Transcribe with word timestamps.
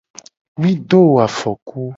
Mi 0.59 0.71
do 0.89 0.99
wo 1.09 1.15
afoku. 1.27 1.81